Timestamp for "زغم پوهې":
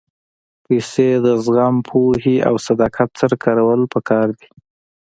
1.45-2.35